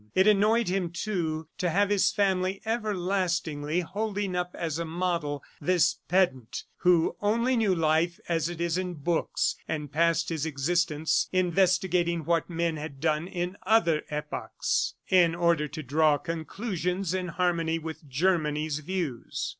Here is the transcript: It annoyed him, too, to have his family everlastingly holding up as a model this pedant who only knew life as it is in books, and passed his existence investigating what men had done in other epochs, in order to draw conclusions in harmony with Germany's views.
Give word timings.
It 0.15 0.25
annoyed 0.25 0.67
him, 0.67 0.89
too, 0.89 1.47
to 1.59 1.69
have 1.69 1.91
his 1.91 2.11
family 2.11 2.59
everlastingly 2.65 3.81
holding 3.81 4.35
up 4.35 4.49
as 4.55 4.79
a 4.79 4.83
model 4.85 5.43
this 5.61 5.97
pedant 6.07 6.63
who 6.77 7.15
only 7.21 7.55
knew 7.55 7.75
life 7.75 8.19
as 8.27 8.49
it 8.49 8.59
is 8.59 8.79
in 8.79 8.95
books, 8.95 9.57
and 9.67 9.91
passed 9.91 10.29
his 10.29 10.43
existence 10.43 11.29
investigating 11.31 12.25
what 12.25 12.49
men 12.49 12.77
had 12.77 12.99
done 12.99 13.27
in 13.27 13.55
other 13.61 14.01
epochs, 14.09 14.95
in 15.09 15.35
order 15.35 15.67
to 15.67 15.83
draw 15.83 16.17
conclusions 16.17 17.13
in 17.13 17.27
harmony 17.27 17.77
with 17.77 18.09
Germany's 18.09 18.79
views. 18.79 19.49